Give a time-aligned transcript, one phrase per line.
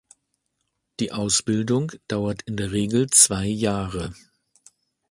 [0.99, 4.15] Die Ausbildung dauert in der Regel zwei Jahre.